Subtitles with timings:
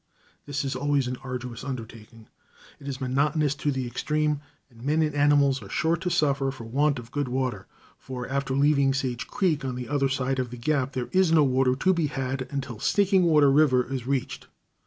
[0.47, 2.27] This is always an arduous undertaking.
[2.79, 6.63] It is monotonous in the extreme, and men and animals are sure to suffer for
[6.63, 7.67] want of good water,
[7.99, 11.43] for after leaving Sage Creek on the other side of the gap, there is no
[11.43, 14.47] water to be had until Stinking Water River[A] is reached.